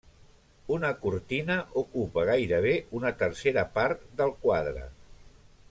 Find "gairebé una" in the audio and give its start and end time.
2.31-3.13